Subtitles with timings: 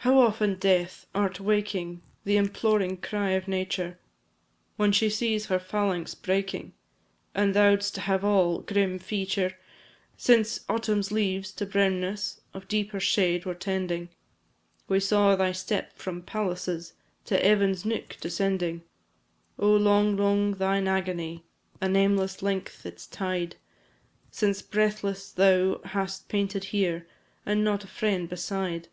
[0.00, 1.06] How often, Death!
[1.14, 3.98] art waking The imploring cry of Nature!
[4.76, 6.72] When she sees her phalanx breaking,
[7.34, 9.58] As thou'dst have all grim feature!
[10.16, 14.08] Since Autumn's leaves to brownness, Of deeper shade were tending,
[14.88, 16.94] We saw thy step, from palaces,
[17.26, 18.84] To Evan's nook descending.
[19.58, 21.44] Oh, long, long thine agony!
[21.80, 23.56] A nameless length its tide;
[24.30, 27.06] Since breathless thou hast panted here,
[27.44, 28.88] And not a friend beside.